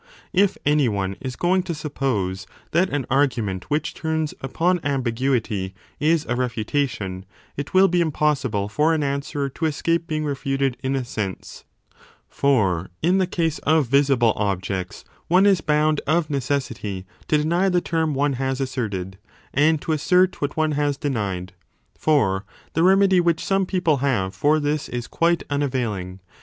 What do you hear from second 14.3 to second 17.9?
objects one is bound of necessity to deny the